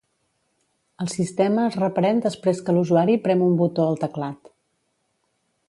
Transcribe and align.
El 1.03 1.11
sistema 1.15 1.65
es 1.71 1.77
reprèn 1.83 2.23
després 2.27 2.63
que 2.69 2.75
l"usuari 2.75 3.19
prem 3.27 3.47
un 3.49 3.55
botó 3.61 3.87
al 3.91 4.01
teclat. 4.05 4.51